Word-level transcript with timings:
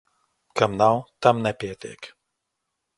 Kam 0.59 0.71
nav, 0.79 0.95
tam 1.27 1.35
nepietiek. 1.45 2.01